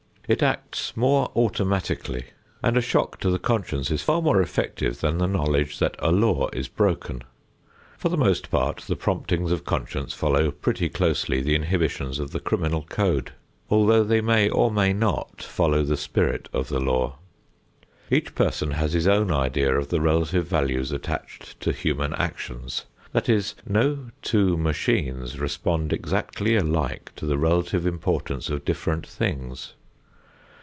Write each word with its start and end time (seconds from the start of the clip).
It 0.27 0.41
acts 0.41 0.95
more 0.95 1.29
automatically, 1.35 2.27
and 2.63 2.77
a 2.77 2.81
shock 2.81 3.19
to 3.19 3.29
the 3.29 3.37
conscience 3.37 3.91
is 3.91 4.01
far 4.01 4.21
more 4.21 4.41
effective 4.41 5.01
than 5.01 5.17
the 5.17 5.27
knowledge 5.27 5.77
that 5.79 5.97
a 5.99 6.09
law 6.09 6.47
is 6.53 6.69
broken. 6.69 7.23
For 7.97 8.07
the 8.07 8.15
most 8.15 8.49
part 8.49 8.77
the 8.87 8.95
promptings 8.95 9.51
of 9.51 9.65
conscience 9.65 10.13
follow 10.13 10.49
pretty 10.51 10.87
closely 10.87 11.41
the 11.41 11.53
inhibitions 11.53 12.17
of 12.17 12.31
the 12.31 12.39
criminal 12.39 12.83
code, 12.87 13.33
although 13.69 14.05
they 14.05 14.21
may 14.21 14.47
or 14.47 14.71
may 14.71 14.93
not 14.93 15.41
follow 15.41 15.83
the 15.83 15.97
spirit 15.97 16.47
of 16.53 16.69
the 16.69 16.79
law. 16.79 17.17
Each 18.09 18.33
person 18.33 18.71
has 18.71 18.93
his 18.93 19.07
own 19.09 19.33
idea 19.33 19.77
of 19.77 19.89
the 19.89 19.99
relative 19.99 20.47
values 20.47 20.93
attached 20.93 21.59
to 21.59 21.73
human 21.73 22.13
actions. 22.13 22.85
That 23.11 23.27
is, 23.27 23.53
no 23.67 24.11
two 24.21 24.55
machines 24.55 25.39
respond 25.41 25.91
exactly 25.91 26.55
alike 26.55 27.11
as 27.13 27.19
to 27.19 27.25
the 27.25 27.37
relative 27.37 27.85
importance 27.85 28.47
of 28.49 28.63
different 28.63 29.05
things. 29.05 29.73